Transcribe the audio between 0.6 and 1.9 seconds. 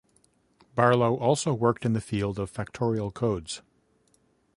Barlow also worked